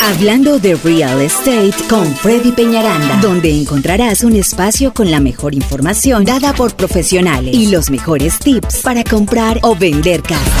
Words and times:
Hablando 0.00 0.58
de 0.58 0.74
Real 0.76 1.20
Estate 1.20 1.74
con 1.88 2.06
Freddy 2.16 2.52
Peñaranda, 2.52 3.20
donde 3.20 3.50
encontrarás 3.50 4.24
un 4.24 4.36
espacio 4.36 4.94
con 4.94 5.10
la 5.10 5.20
mejor 5.20 5.54
información 5.54 6.24
dada 6.24 6.54
por 6.54 6.74
profesionales 6.76 7.54
y 7.54 7.66
los 7.66 7.90
mejores 7.90 8.38
tips 8.38 8.80
para 8.82 9.04
comprar 9.04 9.58
o 9.62 9.74
vender 9.74 10.22
casa. 10.22 10.60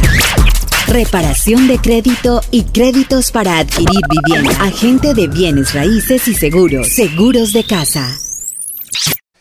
Reparación 0.88 1.66
de 1.68 1.78
crédito 1.78 2.40
y 2.50 2.64
créditos 2.64 3.30
para 3.30 3.58
adquirir 3.58 4.00
vivienda. 4.10 4.50
Agente 4.62 5.14
de 5.14 5.28
bienes 5.28 5.72
raíces 5.72 6.28
y 6.28 6.34
seguros. 6.34 6.88
Seguros 6.88 7.52
de 7.52 7.64
casa. 7.64 8.18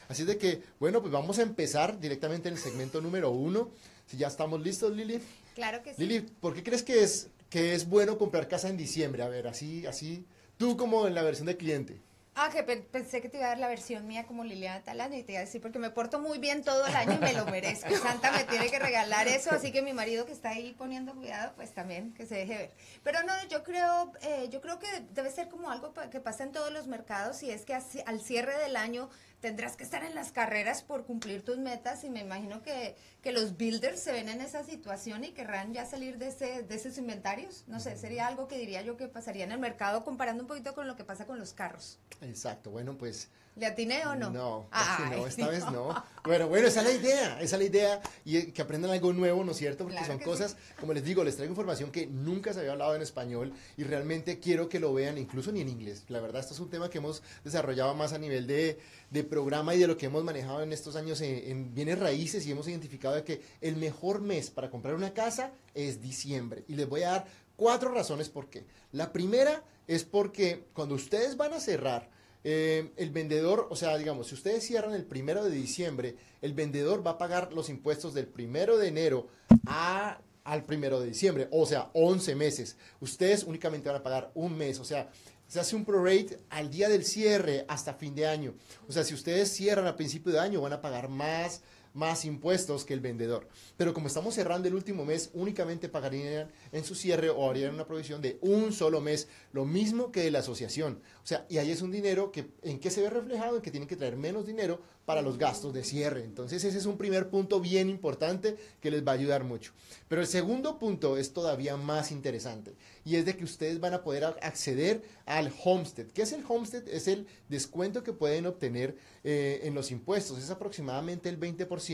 Así 0.07 0.23
de 0.23 0.37
que, 0.37 0.61
bueno, 0.79 1.01
pues 1.01 1.11
vamos 1.11 1.39
a 1.39 1.41
empezar 1.41 1.99
directamente 1.99 2.47
en 2.47 2.55
el 2.55 2.61
segmento 2.61 3.01
número 3.01 3.31
uno. 3.31 3.71
Si 4.05 4.15
ya 4.15 4.27
estamos 4.27 4.61
listos, 4.61 4.95
Lili. 4.95 5.19
Claro 5.55 5.81
que 5.83 5.93
sí. 5.93 6.05
Lili, 6.05 6.21
¿por 6.21 6.53
qué 6.53 6.63
crees 6.63 6.83
que 6.83 7.03
es, 7.03 7.27
que 7.49 7.73
es 7.73 7.87
bueno 7.87 8.17
comprar 8.17 8.47
casa 8.47 8.69
en 8.69 8.77
diciembre? 8.77 9.23
A 9.23 9.29
ver, 9.29 9.47
así, 9.47 9.85
así, 9.85 10.25
tú 10.57 10.77
como 10.77 11.07
en 11.07 11.15
la 11.15 11.23
versión 11.23 11.47
de 11.47 11.57
cliente. 11.57 12.01
Ah, 12.39 12.49
que 12.51 12.61
pe- 12.61 12.77
pensé 12.77 13.19
que 13.19 13.29
te 13.29 13.37
iba 13.37 13.47
a 13.47 13.49
dar 13.49 13.57
la 13.57 13.67
versión 13.67 14.05
mía 14.05 14.27
como 14.27 14.43
Liliana 14.43 14.83
Talán 14.83 15.11
y 15.13 15.23
te 15.23 15.31
iba 15.31 15.41
a 15.41 15.45
decir 15.45 15.59
porque 15.59 15.79
me 15.79 15.89
porto 15.89 16.19
muy 16.19 16.37
bien 16.37 16.63
todo 16.63 16.85
el 16.85 16.95
año 16.95 17.13
y 17.13 17.17
me 17.17 17.33
lo 17.33 17.45
merezco. 17.47 17.89
Santa 17.97 18.31
me 18.31 18.43
tiene 18.43 18.69
que 18.69 18.77
regalar 18.77 19.27
eso, 19.27 19.49
así 19.51 19.71
que 19.71 19.81
mi 19.81 19.91
marido 19.93 20.27
que 20.27 20.33
está 20.33 20.49
ahí 20.49 20.73
poniendo 20.77 21.15
cuidado, 21.15 21.53
pues 21.55 21.73
también 21.73 22.13
que 22.13 22.27
se 22.27 22.35
deje 22.35 22.55
ver. 22.57 22.71
Pero 23.03 23.23
no, 23.23 23.33
yo 23.49 23.63
creo, 23.63 24.11
eh, 24.21 24.49
yo 24.51 24.61
creo 24.61 24.77
que 24.77 24.85
debe 25.13 25.31
ser 25.31 25.49
como 25.49 25.71
algo 25.71 25.93
que 26.11 26.19
pasa 26.19 26.43
en 26.43 26.51
todos 26.51 26.71
los 26.71 26.85
mercados 26.85 27.41
y 27.41 27.49
es 27.49 27.65
que 27.65 27.73
así- 27.73 28.03
al 28.05 28.21
cierre 28.21 28.55
del 28.59 28.75
año 28.75 29.09
tendrás 29.39 29.75
que 29.75 29.83
estar 29.83 30.03
en 30.03 30.15
las 30.15 30.31
carreras 30.31 30.81
por 30.81 31.05
cumplir 31.05 31.43
tus 31.45 31.57
metas 31.59 32.03
y 32.03 32.09
me 32.09 32.21
imagino 32.21 32.63
que, 32.63 32.95
que 33.21 33.31
los 33.31 33.55
builders 33.57 33.99
se 33.99 34.11
ven 34.11 34.29
en 34.29 34.41
esa 34.41 34.63
situación 34.63 35.23
y 35.23 35.31
querrán 35.31 35.73
ya 35.73 35.85
salir 35.85 36.17
de, 36.17 36.27
ese, 36.29 36.63
de 36.63 36.75
esos 36.75 36.97
inventarios. 36.97 37.63
No 37.67 37.79
sé, 37.79 37.97
sería 37.97 38.25
algo 38.27 38.47
que 38.47 38.57
diría 38.57 38.81
yo 38.81 38.97
que 38.97 39.07
pasaría 39.07 39.43
en 39.43 39.51
el 39.51 39.59
mercado 39.59 40.03
comparando 40.03 40.41
un 40.43 40.47
poquito 40.47 40.73
con 40.73 40.87
lo 40.87 40.95
que 40.95 41.03
pasa 41.03 41.25
con 41.27 41.37
los 41.39 41.53
carros. 41.53 41.99
Exacto, 42.27 42.71
bueno, 42.71 42.97
pues 42.97 43.29
¿Le 43.57 43.65
atiné 43.65 44.05
o 44.05 44.13
no? 44.13 44.29
No, 44.29 44.67
Ay, 44.69 44.85
casi 45.09 45.15
no, 45.15 45.27
esta 45.27 45.47
vez 45.47 45.65
no. 45.71 46.03
Bueno, 46.27 46.49
bueno, 46.49 46.67
esa 46.67 46.81
es 46.81 46.87
la 46.87 46.93
idea, 46.93 47.41
esa 47.41 47.55
es 47.55 47.61
la 47.61 47.63
idea 47.63 48.01
y 48.25 48.37
eh, 48.37 48.53
que 48.53 48.61
aprendan 48.61 48.91
algo 48.91 49.13
nuevo, 49.13 49.45
¿no 49.45 49.51
es 49.51 49.57
cierto? 49.57 49.85
Porque 49.85 49.97
Claro 49.97 50.13
son 50.13 50.21
cosas, 50.21 50.57
como 50.77 50.93
les 50.93 51.05
digo, 51.05 51.23
les 51.23 51.37
traigo 51.37 51.53
información 51.53 51.89
que 51.89 52.05
nunca 52.05 52.53
se 52.53 52.59
había 52.59 52.73
hablado 52.73 52.95
en 52.95 53.01
español 53.01 53.53
y 53.77 53.83
realmente 53.83 54.39
quiero 54.39 54.67
que 54.67 54.79
lo 54.79 54.93
vean 54.93 55.17
incluso 55.17 55.53
ni 55.53 55.61
en 55.61 55.69
inglés. 55.69 56.03
La 56.09 56.19
verdad, 56.19 56.41
esto 56.41 56.53
es 56.53 56.59
un 56.59 56.69
tema 56.69 56.89
que 56.89 56.97
hemos 56.97 57.23
desarrollado 57.45 57.95
más 57.95 58.11
a 58.11 58.17
nivel 58.17 58.45
de, 58.45 58.77
de 59.09 59.23
programa 59.23 59.73
y 59.73 59.79
de 59.79 59.87
lo 59.87 59.95
que 59.95 60.07
hemos 60.07 60.23
manejado 60.23 60.61
en 60.61 60.73
estos 60.73 60.97
años 60.97 61.21
en, 61.21 61.49
en 61.49 61.73
bienes 61.73 61.97
raíces 61.97 62.45
y 62.45 62.51
hemos 62.51 62.67
identificado 62.67 63.15
de 63.15 63.23
que 63.23 63.41
el 63.61 63.77
mejor 63.77 64.19
mes 64.19 64.49
para 64.51 64.69
comprar 64.69 64.95
una 64.95 65.13
casa 65.13 65.51
es 65.73 66.01
diciembre. 66.01 66.65
Y 66.67 66.75
les 66.75 66.89
voy 66.89 67.03
a 67.03 67.11
dar 67.11 67.27
cuatro 67.57 67.91
razones 67.91 68.29
por 68.29 68.49
qué. 68.49 68.65
La 68.93 69.11
primera 69.11 69.65
es 69.87 70.05
porque 70.05 70.63
cuando 70.73 70.95
ustedes 70.95 71.35
van 71.35 71.51
a 71.51 71.59
cerrar, 71.59 72.09
eh, 72.49 72.93
el 72.95 73.09
vendedor, 73.09 73.67
o 73.69 73.75
sea, 73.75 73.97
digamos, 73.97 74.27
si 74.27 74.35
ustedes 74.35 74.65
cierran 74.65 74.93
el 74.93 75.03
primero 75.03 75.43
de 75.43 75.51
diciembre, 75.51 76.15
el 76.41 76.53
vendedor 76.53 77.05
va 77.05 77.11
a 77.11 77.17
pagar 77.17 77.51
los 77.51 77.69
impuestos 77.69 78.13
del 78.13 78.27
primero 78.27 78.77
de 78.77 78.87
enero 78.87 79.27
a, 79.65 80.21
al 80.45 80.63
primero 80.63 81.01
de 81.01 81.07
diciembre, 81.07 81.49
o 81.51 81.65
sea, 81.65 81.89
11 81.93 82.35
meses. 82.35 82.77
Ustedes 83.01 83.43
únicamente 83.43 83.89
van 83.89 83.97
a 83.97 84.03
pagar 84.03 84.31
un 84.33 84.57
mes, 84.57 84.79
o 84.79 84.85
sea, 84.85 85.09
se 85.47 85.59
hace 85.59 85.75
un 85.75 85.83
prorate 85.83 86.39
al 86.49 86.69
día 86.69 86.89
del 86.89 87.03
cierre 87.03 87.65
hasta 87.67 87.93
fin 87.93 88.15
de 88.15 88.27
año. 88.27 88.53
O 88.87 88.91
sea, 88.91 89.03
si 89.03 89.13
ustedes 89.13 89.51
cierran 89.51 89.87
a 89.87 89.95
principio 89.95 90.31
de 90.31 90.39
año, 90.39 90.61
van 90.61 90.73
a 90.73 90.81
pagar 90.81 91.09
más 91.09 91.61
más 91.97 92.25
impuestos 92.25 92.85
que 92.85 92.93
el 92.93 92.99
vendedor. 92.99 93.47
Pero 93.75 93.93
como 93.93 94.07
estamos 94.07 94.35
cerrando 94.35 94.67
el 94.67 94.75
último 94.75 95.03
mes, 95.03 95.31
únicamente 95.33 95.89
pagarían 95.89 96.49
en 96.71 96.83
su 96.83 96.93
cierre 96.93 97.29
o 97.29 97.49
harían 97.49 97.73
una 97.73 97.87
provisión 97.87 98.21
de 98.21 98.37
un 98.41 98.71
solo 98.71 99.01
mes, 99.01 99.27
lo 99.51 99.65
mismo 99.65 100.11
que 100.11 100.21
de 100.21 100.31
la 100.31 100.39
asociación. 100.39 101.01
O 101.23 101.27
sea, 101.27 101.45
y 101.49 101.57
ahí 101.57 101.71
es 101.71 101.81
un 101.81 101.91
dinero 101.91 102.31
que 102.31 102.51
en 102.61 102.79
qué 102.79 102.91
se 102.91 103.01
ve 103.01 103.09
reflejado, 103.09 103.57
en 103.57 103.61
que 103.63 103.71
tienen 103.71 103.89
que 103.89 103.95
traer 103.95 104.15
menos 104.15 104.45
dinero 104.45 104.79
para 105.05 105.21
los 105.21 105.37
gastos 105.37 105.73
de 105.73 105.83
cierre. 105.83 106.23
Entonces 106.23 106.63
ese 106.63 106.77
es 106.77 106.85
un 106.85 106.97
primer 106.97 107.29
punto 107.29 107.59
bien 107.59 107.89
importante 107.89 108.57
que 108.79 108.91
les 108.91 109.05
va 109.05 109.13
a 109.13 109.15
ayudar 109.15 109.43
mucho. 109.43 109.71
Pero 110.07 110.21
el 110.21 110.27
segundo 110.27 110.77
punto 110.77 111.17
es 111.17 111.33
todavía 111.33 111.77
más 111.77 112.11
interesante 112.11 112.75
y 113.05 113.15
es 113.15 113.25
de 113.25 113.35
que 113.35 113.43
ustedes 113.43 113.79
van 113.79 113.93
a 113.93 114.03
poder 114.03 114.25
acceder 114.25 115.01
al 115.25 115.51
homestead. 115.63 116.07
¿Qué 116.07 116.21
es 116.21 116.33
el 116.33 116.43
homestead? 116.47 116.87
Es 116.89 117.07
el 117.07 117.25
descuento 117.49 118.03
que 118.03 118.13
pueden 118.13 118.45
obtener 118.45 118.97
eh, 119.23 119.61
en 119.63 119.73
los 119.73 119.91
impuestos. 119.91 120.39
Es 120.39 120.49
aproximadamente 120.49 121.29
el 121.29 121.39
20% 121.39 121.86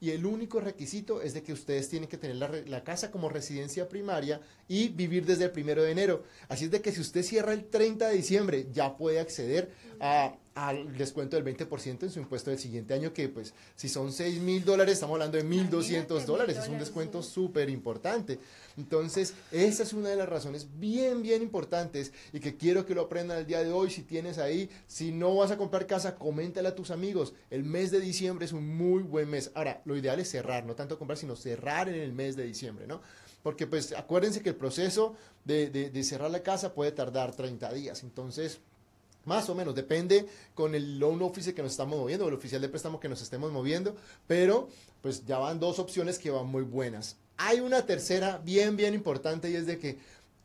y 0.00 0.10
el 0.10 0.26
único 0.26 0.58
requisito 0.60 1.22
es 1.22 1.32
de 1.32 1.42
que 1.42 1.52
ustedes 1.52 1.88
tienen 1.88 2.08
que 2.08 2.18
tener 2.18 2.36
la, 2.36 2.48
la 2.48 2.82
casa 2.82 3.10
como 3.10 3.28
residencia 3.28 3.88
primaria 3.88 4.40
y 4.66 4.88
vivir 4.88 5.24
desde 5.24 5.44
el 5.44 5.50
primero 5.52 5.82
de 5.82 5.92
enero. 5.92 6.24
Así 6.48 6.64
es 6.64 6.70
de 6.72 6.80
que 6.82 6.90
si 6.90 7.00
usted 7.00 7.22
cierra 7.22 7.52
el 7.52 7.66
30 7.66 8.08
de 8.08 8.16
diciembre 8.16 8.66
ya 8.72 8.96
puede 8.96 9.20
acceder 9.20 9.70
a- 10.00 10.34
al 10.54 10.96
descuento 10.98 11.40
del 11.40 11.44
20% 11.56 12.02
en 12.02 12.10
su 12.10 12.18
impuesto 12.18 12.50
del 12.50 12.58
siguiente 12.58 12.92
año, 12.92 13.12
que 13.12 13.28
pues 13.28 13.54
si 13.74 13.88
son 13.88 14.12
6 14.12 14.40
mil 14.40 14.64
dólares, 14.64 14.94
estamos 14.94 15.14
hablando 15.14 15.38
de 15.38 15.44
1.200 15.44 15.70
Imagínate, 15.70 16.24
dólares, 16.26 16.56
es 16.58 16.68
un 16.68 16.78
descuento 16.78 17.22
sí. 17.22 17.30
súper 17.30 17.70
importante. 17.70 18.38
Entonces, 18.76 19.34
esa 19.50 19.82
es 19.82 19.92
una 19.92 20.10
de 20.10 20.16
las 20.16 20.28
razones 20.28 20.66
bien, 20.78 21.22
bien 21.22 21.42
importantes 21.42 22.12
y 22.32 22.40
que 22.40 22.56
quiero 22.56 22.84
que 22.84 22.94
lo 22.94 23.02
aprendan 23.02 23.38
el 23.38 23.46
día 23.46 23.62
de 23.64 23.72
hoy. 23.72 23.90
Si 23.90 24.02
tienes 24.02 24.38
ahí, 24.38 24.68
si 24.86 25.10
no 25.12 25.34
vas 25.36 25.50
a 25.50 25.56
comprar 25.56 25.86
casa, 25.86 26.16
coméntale 26.16 26.68
a 26.68 26.74
tus 26.74 26.90
amigos. 26.90 27.32
El 27.50 27.64
mes 27.64 27.90
de 27.90 28.00
diciembre 28.00 28.44
es 28.44 28.52
un 28.52 28.68
muy 28.76 29.02
buen 29.02 29.30
mes. 29.30 29.50
Ahora, 29.54 29.80
lo 29.86 29.96
ideal 29.96 30.20
es 30.20 30.30
cerrar, 30.30 30.66
no 30.66 30.74
tanto 30.74 30.98
comprar, 30.98 31.16
sino 31.18 31.34
cerrar 31.36 31.88
en 31.88 31.94
el 32.00 32.12
mes 32.12 32.36
de 32.36 32.44
diciembre, 32.44 32.86
¿no? 32.86 33.00
Porque 33.42 33.66
pues 33.66 33.92
acuérdense 33.92 34.40
que 34.42 34.50
el 34.50 34.56
proceso 34.56 35.14
de, 35.44 35.68
de- 35.70 35.90
de 35.90 36.04
cerrar 36.04 36.30
la 36.30 36.42
casa 36.42 36.74
puede 36.74 36.92
tardar 36.92 37.34
30 37.34 37.72
días. 37.72 38.02
Entonces, 38.04 38.60
más 39.24 39.48
o 39.48 39.54
menos, 39.54 39.74
depende 39.74 40.26
con 40.54 40.74
el 40.74 40.98
loan 40.98 41.22
officer 41.22 41.54
que 41.54 41.62
nos 41.62 41.72
estamos 41.72 41.98
moviendo, 41.98 42.24
o 42.24 42.28
el 42.28 42.34
oficial 42.34 42.60
de 42.60 42.68
préstamo 42.68 43.00
que 43.00 43.08
nos 43.08 43.22
estemos 43.22 43.52
moviendo, 43.52 43.96
pero 44.26 44.68
pues 45.00 45.24
ya 45.26 45.38
van 45.38 45.60
dos 45.60 45.78
opciones 45.78 46.18
que 46.18 46.30
van 46.30 46.46
muy 46.46 46.62
buenas. 46.62 47.16
Hay 47.36 47.60
una 47.60 47.84
tercera 47.86 48.38
bien, 48.38 48.76
bien 48.76 48.94
importante 48.94 49.50
y 49.50 49.56
es 49.56 49.66
de 49.66 49.78
que 49.78 49.98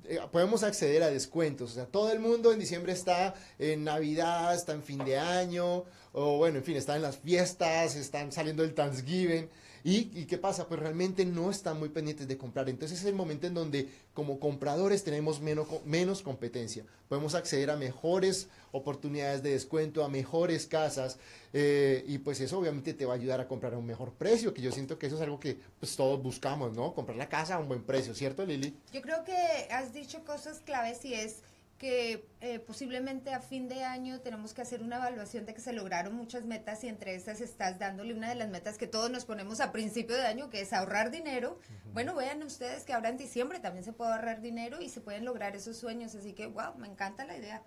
eh, 0.06 0.20
podemos 0.32 0.64
acceder 0.64 1.04
a 1.04 1.10
descuentos. 1.10 1.72
O 1.72 1.74
sea, 1.74 1.86
todo 1.86 2.12
el 2.12 2.20
mundo 2.20 2.52
en 2.52 2.60
diciembre 2.60 2.94
está 2.94 3.36
en 3.60 3.84
Navidad, 3.84 4.56
está 4.56 4.74
en 4.74 4.84
fin 4.84 5.04
de 5.04 5.18
año, 5.18 5.84
o 6.14 6.38
bueno, 6.38 6.60
en 6.60 6.64
fin, 6.64 6.78
está 6.78 6.96
en 6.96 7.02
las 7.02 7.18
fiestas, 7.18 7.96
están 7.96 8.32
saliendo 8.32 8.64
del 8.64 8.74
Thanksgiving. 8.74 9.50
¿Y, 9.88 10.12
¿Y 10.20 10.26
qué 10.26 10.38
pasa? 10.38 10.68
Pues 10.68 10.82
realmente 10.82 11.24
no 11.24 11.50
están 11.50 11.80
muy 11.80 11.88
pendientes 11.88 12.28
de 12.28 12.38
comprar. 12.38 12.68
Entonces 12.68 13.00
es 13.00 13.06
el 13.06 13.16
momento 13.16 13.48
en 13.48 13.54
donde 13.54 13.88
como 14.14 14.38
compradores 14.38 15.06
tenemos 15.06 15.40
menos, 15.40 15.66
menos 15.86 16.22
competencia. 16.22 16.84
Podemos 17.08 17.36
acceder 17.36 17.70
a 17.70 17.78
mejores 17.78 18.50
oportunidades 18.74 19.44
de 19.44 19.52
descuento, 19.52 20.04
a 20.04 20.10
mejores 20.10 20.68
casas. 20.68 21.20
eh, 21.54 22.04
y 22.06 22.18
pues 22.18 22.42
eso 22.42 22.60
obviamente 22.60 22.94
te 22.94 23.06
va 23.06 23.14
a 23.14 23.16
ayudar 23.16 23.40
a 23.40 23.48
comprar 23.48 23.76
a 23.76 23.78
un 23.78 23.86
mejor 23.86 24.12
precio, 24.12 24.54
que 24.54 24.62
yo 24.62 24.74
siento 24.74 25.00
que 25.00 25.08
eso 25.08 25.16
es 25.16 25.22
algo 25.22 25.40
que 25.40 25.58
pues 25.80 25.96
todos 25.96 26.22
buscamos, 26.22 26.74
¿no? 26.74 26.94
Comprar 26.94 27.18
la 27.18 27.30
casa 27.30 27.56
a 27.56 27.60
un 27.60 27.70
buen 27.70 27.84
precio, 27.84 28.14
¿cierto 28.14 28.46
Lili? 28.46 28.76
Yo 28.92 29.02
creo 29.02 29.24
que 29.24 29.68
has 29.72 29.94
dicho 29.94 30.26
cosas 30.26 30.60
claves 30.60 31.06
y 31.06 31.14
es 31.14 31.38
que 31.78 32.28
eh, 32.42 32.60
posiblemente 32.60 33.34
a 33.34 33.40
fin 33.40 33.68
de 33.68 33.84
año 33.84 34.20
tenemos 34.22 34.54
que 34.54 34.62
hacer 34.62 34.82
una 34.82 34.98
evaluación 34.98 35.46
de 35.46 35.54
que 35.54 35.62
se 35.62 35.74
lograron 35.74 36.16
muchas 36.16 36.44
metas 36.46 36.84
y 36.84 36.88
entre 36.88 37.14
esas 37.16 37.40
estás 37.40 37.78
dándole 37.78 38.14
una 38.14 38.30
de 38.30 38.36
las 38.36 38.50
metas 38.50 38.78
que 38.78 38.88
todos 38.88 39.12
nos 39.12 39.26
ponemos 39.26 39.60
a 39.60 39.72
principio 39.72 40.16
de 40.16 40.26
año, 40.26 40.50
que 40.50 40.62
es 40.62 40.74
ahorrar 40.74 41.12
dinero. 41.12 41.60
Bueno, 41.94 42.16
vean 42.16 42.42
ustedes 42.44 42.84
que 42.84 42.94
ahora 42.94 43.10
en 43.10 43.18
diciembre 43.18 43.60
también 43.60 43.84
se 43.84 43.94
puede 43.94 44.12
ahorrar 44.12 44.42
dinero 44.42 44.82
y 44.82 44.90
se 44.90 45.02
pueden 45.02 45.26
lograr 45.26 45.56
esos 45.56 45.78
sueños, 45.78 46.16
así 46.16 46.34
que 46.34 46.48
wow, 46.48 46.76
me 46.78 46.88
encanta 46.88 47.26
la 47.26 47.38
idea. 47.38 47.64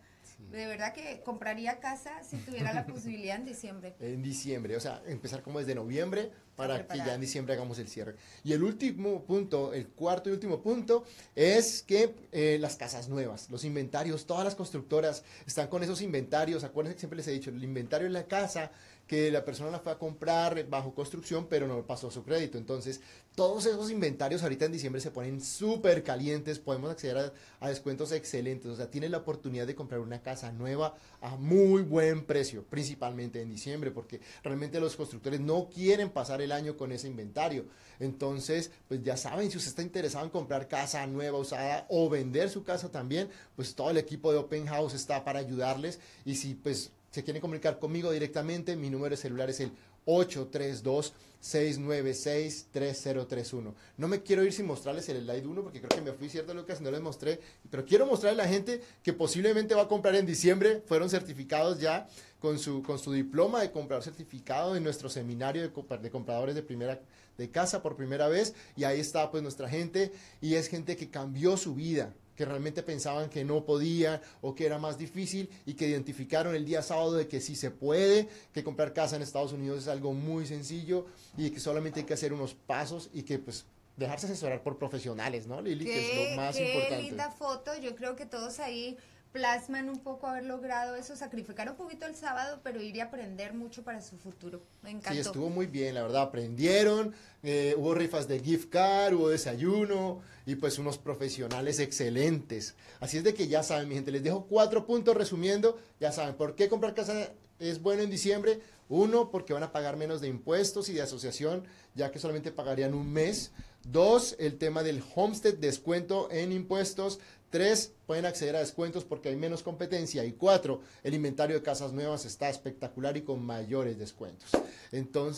De 0.51 0.67
verdad 0.67 0.93
que 0.93 1.23
compraría 1.25 1.79
casa 1.79 2.23
si 2.23 2.37
tuviera 2.39 2.73
la 2.73 2.87
posibilidad 2.87 3.37
en 3.37 3.45
diciembre. 3.45 3.95
En 4.01 4.23
diciembre, 4.23 4.77
o 4.77 4.81
sea, 4.81 5.03
empezar 5.07 5.43
como 5.43 5.59
desde 5.61 5.75
noviembre 5.75 6.31
para 6.57 6.87
que 6.87 6.99
ya 6.99 7.15
en 7.15 7.21
diciembre 7.21 7.55
hagamos 7.55 7.79
el 7.79 7.89
cierre. 7.89 8.17
Y 8.45 8.53
el 8.53 8.63
último 8.63 9.25
punto, 9.25 9.73
el 9.73 9.89
cuarto 9.89 10.29
y 10.29 10.33
último 10.33 10.61
punto, 10.61 11.05
es 11.35 11.83
que 11.83 12.15
eh, 12.33 12.59
las 12.61 12.77
casas 12.77 13.09
nuevas, 13.09 13.49
los 13.51 13.65
inventarios, 13.65 14.27
todas 14.27 14.45
las 14.45 14.55
constructoras 14.55 15.25
están 15.47 15.69
con 15.69 15.83
esos 15.83 16.03
inventarios. 16.03 16.65
Acuérdense 16.65 16.97
que 16.97 17.01
siempre 17.01 17.17
les 17.17 17.29
he 17.29 17.33
dicho, 17.33 17.51
el 17.51 17.65
inventario 17.65 18.07
es 18.07 18.13
la 18.13 18.25
casa 18.25 18.73
que 19.11 19.29
la 19.33 19.45
persona 19.45 19.73
la 19.73 19.81
fue 19.81 19.91
a 19.91 19.99
comprar 19.99 20.69
bajo 20.69 20.95
construcción, 20.95 21.49
pero 21.51 21.67
no 21.67 21.85
pasó 21.85 22.13
su 22.13 22.23
crédito. 22.23 22.59
Entonces, 22.59 23.01
todos 23.35 23.67
esos 23.67 23.91
inventarios 23.91 24.45
ahorita 24.45 24.67
en 24.67 24.71
diciembre 24.71 25.01
se 25.01 25.11
ponen 25.11 25.41
súper 25.41 26.05
calientes, 26.05 26.61
podemos 26.61 26.93
acceder 26.93 27.33
a, 27.59 27.69
descuentos 27.69 28.13
excelentes. 28.13 28.71
O 28.71 28.77
sea, 28.77 28.89
tienen 28.89 29.11
la 29.11 29.19
oportunidad 29.19 29.67
de 29.67 29.75
comprar 29.75 29.99
una 29.99 30.23
casa 30.23 30.53
nueva 30.53 30.95
a 31.21 31.35
muy 31.35 31.83
buen 31.83 32.25
precio, 32.25 32.63
principalmente 32.63 33.43
en 33.43 33.51
diciembre, 33.51 33.91
porque 33.91 34.21
realmente 34.45 34.79
los 34.79 34.95
constructores 34.95 35.41
no 35.41 35.69
quieren 35.71 36.11
pasar 36.11 36.41
el 36.41 36.53
año 36.53 36.77
con 36.77 36.93
ese 36.93 37.09
inventario. 37.09 37.65
Entonces, 37.99 38.71
pues 38.87 39.03
ya 39.03 39.17
saben, 39.17 39.51
si 39.51 39.57
usted 39.57 39.71
está 39.71 39.83
interesado 39.83 40.25
en 40.25 40.31
comprar 40.31 40.69
casa 40.69 41.05
nueva, 41.09 41.37
usada 41.37 41.85
o 41.89 42.09
vender 42.09 42.49
su 42.49 42.63
casa 42.63 42.93
también, 42.93 43.29
pues 43.57 43.75
todo 43.75 43.91
el 43.91 43.97
equipo 43.97 44.31
de 44.31 44.39
Open 44.39 44.67
House 44.67 44.95
está 44.95 45.25
para 45.25 45.41
ayudarles. 45.41 45.99
Y 46.25 46.37
si 46.37 46.55
pues 46.55 46.93
se 47.11 47.25
quieren 47.25 47.41
comunicar 47.41 47.79
conmigo 47.79 48.11
directamente, 48.11 48.77
mi 48.77 48.91
número 48.91 49.11
de 49.11 49.21
celular 49.21 49.51
es 49.51 49.61
el 49.61 49.73
832 50.07 51.13
696-3031. 51.41 53.73
No 53.97 54.09
me 54.09 54.23
quiero 54.23 54.45
ir 54.45 54.53
sin 54.53 54.67
mostrarles 54.67 55.09
el 55.09 55.23
slide 55.23 55.47
1 55.47 55.63
porque 55.63 55.81
creo 55.81 55.89
que 55.89 56.03
me 56.03 56.13
fui, 56.13 56.29
¿cierto, 56.29 56.53
Lucas? 56.53 56.83
No 56.83 56.91
les 56.91 57.01
mostré, 57.01 57.41
pero 57.71 57.87
quiero 57.87 58.05
mostrarle 58.07 58.43
a 58.43 58.47
la 58.47 58.53
gente 58.53 58.83
que 59.03 59.15
posiblemente 59.15 59.75
va 59.75 59.83
a 59.83 59.89
comprar 59.89 60.15
en 60.17 60.27
diciembre. 60.27 60.83
Fueron 60.87 61.09
certificados 61.09 61.81
ya 61.81 62.07
con 62.41 62.59
su, 62.59 62.83
con 62.83 62.99
su 62.99 63.13
diploma 63.13 63.63
de 63.63 63.71
comprador 63.71 64.05
certificado 64.05 64.77
en 64.77 64.85
nuestro 64.85 65.09
seminario 65.09 65.63
de, 65.63 65.71
de 65.99 66.11
compradores 66.11 66.55
de 66.55 66.63
primera 66.63 67.01
de 67.39 67.51
casa 67.51 67.83
por 67.83 67.97
primera 67.97 68.29
vez 68.29 68.55
y 68.77 68.85
ahí 68.85 69.01
está 69.01 69.31
pues 69.31 69.43
nuestra 69.43 69.67
gente 69.67 70.13
y 70.43 70.57
es 70.57 70.69
gente 70.69 70.95
que 70.97 71.09
cambió 71.09 71.57
su 71.57 71.75
vida 71.75 72.13
que 72.41 72.47
realmente 72.47 72.83
pensaban 72.83 73.29
que 73.29 73.45
no 73.45 73.67
podían 73.67 74.19
o 74.41 74.55
que 74.55 74.65
era 74.65 74.79
más 74.79 74.97
difícil 74.97 75.51
y 75.67 75.75
que 75.75 75.87
identificaron 75.87 76.55
el 76.55 76.65
día 76.65 76.81
sábado 76.81 77.13
de 77.13 77.29
que 77.29 77.39
sí 77.39 77.55
se 77.55 77.71
puede, 77.71 78.31
que 78.55 78.65
comprar 78.65 78.95
casa 78.95 79.17
en 79.17 79.21
Estados 79.21 79.53
Unidos 79.53 79.81
es 79.81 79.89
algo 79.89 80.15
muy 80.15 80.47
sencillo 80.47 81.05
y 81.37 81.51
que 81.51 81.61
solamente 81.61 82.01
hay 82.01 82.07
que 82.07 82.15
hacer 82.15 82.33
unos 82.33 82.55
pasos 82.55 83.11
y 83.13 83.25
que 83.25 83.39
pues 83.39 83.67
dejarse 83.99 84.25
asesorar 84.25 84.63
por 84.63 84.79
profesionales, 84.79 85.47
¿no, 85.47 85.61
Lili? 85.61 85.85
que 85.85 86.01
es 86.01 86.31
lo 86.31 86.37
más 86.37 86.57
qué 86.57 86.67
importante. 86.67 87.03
linda 87.03 87.31
foto, 87.31 87.77
yo 87.77 87.95
creo 87.95 88.17
que 88.17 88.25
todos 88.25 88.59
ahí 88.59 88.97
plasman 89.33 89.89
un 89.89 90.01
poco 90.01 90.27
haber 90.27 90.45
logrado 90.45 90.97
eso, 90.97 91.15
sacrificar 91.15 91.71
un 91.71 91.77
poquito 91.77 92.07
el 92.07 92.17
sábado, 92.17 92.61
pero 92.63 92.83
ir 92.83 93.01
a 93.01 93.05
aprender 93.05 93.55
mucho 93.55 93.83
para 93.83 94.03
su 94.03 94.17
futuro. 94.17 94.63
Me 94.83 94.91
encantó. 94.91 95.13
Sí, 95.13 95.21
estuvo 95.21 95.51
muy 95.51 95.67
bien, 95.67 95.95
la 95.95 96.03
verdad, 96.03 96.23
aprendieron, 96.23 97.15
eh, 97.43 97.75
hubo 97.77 97.95
rifas 97.95 98.27
de 98.27 98.41
gift 98.41 98.71
card, 98.71 99.15
hubo 99.15 99.29
desayuno 99.29 100.21
y 100.47 100.57
pues 100.57 100.79
unos 100.79 100.99
profesionales 100.99 101.79
excelentes. 101.79 102.75
Así 102.99 103.19
es 103.19 103.25
de 103.25 103.35
que 103.35 103.47
ya 103.47 103.63
saben, 103.63 103.89
mi 103.89 103.95
gente, 103.95 104.11
les 104.11 104.23
dejo 104.23 104.47
cuatro 104.47 104.85
puntos 104.87 105.17
resumiendo, 105.17 105.79
ya 106.01 106.11
saben, 106.11 106.35
¿por 106.35 106.57
qué 106.57 106.69
comprar 106.69 106.95
casa 106.95 107.31
es 107.59 107.81
bueno 107.81 108.03
en 108.03 108.11
diciembre? 108.11 108.61
Uno, 108.91 109.31
porque 109.31 109.53
van 109.53 109.63
a 109.63 109.73
pagar 109.73 109.97
menos 109.97 110.21
de 110.21 110.27
impuestos 110.27 110.89
y 110.89 110.93
de 110.93 111.03
asociación, 111.03 111.65
ya 111.95 112.11
que 112.11 112.19
solamente 112.19 112.51
pagarían 112.51 112.93
un 112.93 113.11
mes. 113.11 113.53
Dos, 113.85 114.35
el 114.41 114.59
tema 114.59 114.83
del 114.83 115.03
homestead, 115.15 115.55
descuento 115.55 116.29
en 116.31 116.53
impuestos. 116.53 117.21
Tres, 117.51 117.93
pueden 118.07 118.27
acceder 118.27 118.57
a 118.57 118.59
descuentos 118.59 119.05
porque 119.05 119.29
hay 119.29 119.37
menos 119.37 119.63
competencia. 119.63 120.25
Y 120.25 120.33
cuatro, 120.33 120.81
el 121.05 121.15
inventario 121.15 121.55
de 121.55 121.63
casas 121.63 121.93
nuevas 121.93 122.25
está 122.25 122.51
espectacular 122.51 123.17
y 123.17 123.23
con 123.23 123.45
mayores 123.45 123.97
descuentos. 123.97 124.51
Entonces, 124.91 125.29